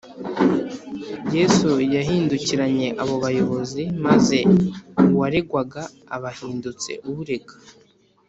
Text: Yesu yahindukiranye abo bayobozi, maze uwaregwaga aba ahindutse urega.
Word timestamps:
Yesu 1.35 1.69
yahindukiranye 1.95 2.87
abo 3.01 3.15
bayobozi, 3.23 3.83
maze 4.05 4.37
uwaregwaga 5.03 5.81
aba 6.15 6.29
ahindutse 6.33 6.91
urega. 7.21 7.55